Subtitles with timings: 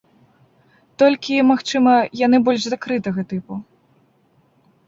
[1.03, 1.93] Толькі, магчыма,
[2.25, 3.53] яны больш закрытага тыпу.